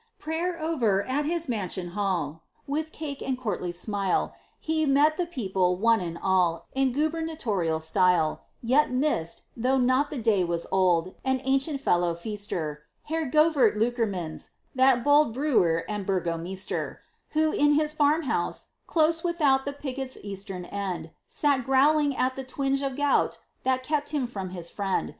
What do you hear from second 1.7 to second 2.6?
hall,